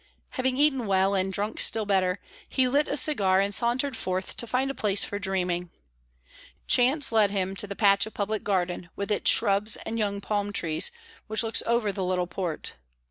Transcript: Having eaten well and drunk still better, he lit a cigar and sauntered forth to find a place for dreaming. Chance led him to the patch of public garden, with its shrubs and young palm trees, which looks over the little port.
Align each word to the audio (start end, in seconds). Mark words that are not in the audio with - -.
Having 0.31 0.57
eaten 0.57 0.87
well 0.87 1.13
and 1.13 1.31
drunk 1.31 1.59
still 1.59 1.85
better, 1.85 2.17
he 2.49 2.67
lit 2.67 2.87
a 2.87 2.97
cigar 2.97 3.39
and 3.39 3.53
sauntered 3.53 3.95
forth 3.95 4.35
to 4.37 4.47
find 4.47 4.71
a 4.71 4.73
place 4.73 5.03
for 5.03 5.19
dreaming. 5.19 5.69
Chance 6.65 7.11
led 7.11 7.29
him 7.29 7.55
to 7.57 7.67
the 7.67 7.75
patch 7.75 8.07
of 8.07 8.13
public 8.15 8.43
garden, 8.43 8.89
with 8.95 9.11
its 9.11 9.29
shrubs 9.29 9.75
and 9.85 9.99
young 9.99 10.19
palm 10.19 10.51
trees, 10.51 10.89
which 11.27 11.43
looks 11.43 11.61
over 11.67 11.91
the 11.91 12.03
little 12.03 12.25
port. 12.25 12.77